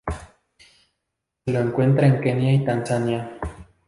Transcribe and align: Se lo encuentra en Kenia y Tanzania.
Se 1.45 1.53
lo 1.53 1.59
encuentra 1.59 2.07
en 2.07 2.19
Kenia 2.21 2.51
y 2.55 2.65
Tanzania. 2.65 3.37